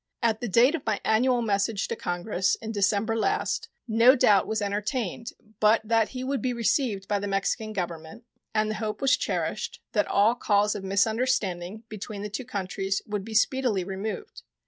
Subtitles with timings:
[0.23, 4.59] At the date of my annual message to Congress in December last no doubt was
[4.59, 9.15] entertained but that he would be received by the Mexican Government, and the hope was
[9.15, 14.41] cherished that all cause of misunderstanding between the two countries would be speedily removed.